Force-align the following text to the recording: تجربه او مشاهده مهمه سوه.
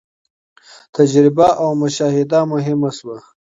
تجربه 0.95 1.47
او 1.61 1.69
مشاهده 1.81 2.39
مهمه 2.53 2.89
سوه. 2.97 3.17